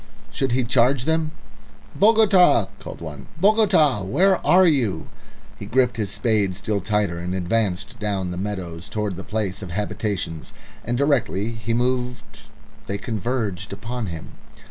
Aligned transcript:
Should 0.31 0.53
he 0.53 0.63
charge 0.63 1.05
them? 1.05 1.29
"Bogota!" 1.95 2.69
called 2.79 3.01
one. 3.01 3.27
"Bogota! 3.39 4.01
where 4.01 4.43
are 4.43 4.65
you?" 4.65 5.07
He 5.59 5.67
gripped 5.67 5.97
his 5.97 6.09
spade 6.09 6.55
still 6.55 6.81
tighter, 6.81 7.19
and 7.19 7.35
advanced 7.35 7.99
down 7.99 8.31
the 8.31 8.35
meadows 8.35 8.89
towards 8.89 9.15
the 9.15 9.23
place 9.23 9.61
of 9.61 9.69
habitations, 9.69 10.53
and 10.83 10.97
directly 10.97 11.51
he 11.51 11.75
moved 11.75 12.39
they 12.87 12.97
converged 12.97 13.71
upon 13.73 14.07
him. 14.07 14.29